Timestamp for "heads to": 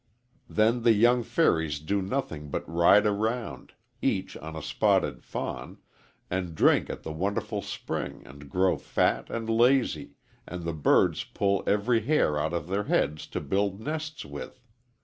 12.85-13.39